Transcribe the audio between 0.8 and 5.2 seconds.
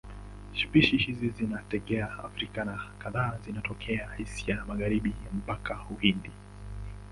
hizi zinatokea Afrika na kadhaa zinatokea Asia ya Magharibi